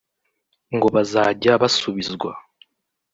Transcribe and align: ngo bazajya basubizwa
ngo 0.75 0.87
bazajya 0.95 1.51
basubizwa 1.61 2.31